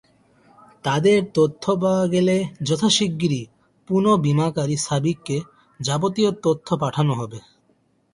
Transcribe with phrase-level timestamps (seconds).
[0.83, 2.35] তাদের তথ্য পাওয়া গেলে
[2.63, 3.43] যথাশিগগিরই
[3.87, 5.37] পুনঃ বিমাকারী সাবিককে
[5.79, 7.39] যাবতীয় তথ্য পাঠানো হবে।